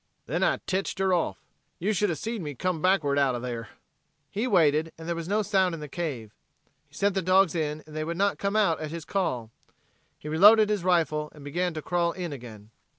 [0.25, 1.39] Then I tetched her oft.
[1.77, 3.69] Ye should have seed me come backward out o' there."
[4.31, 6.33] He waited and there was no sound in the cave.
[6.87, 9.51] He sent the dogs in and they would not come out at his call.
[10.17, 12.71] He reloaded his rifle and began to crawl in again.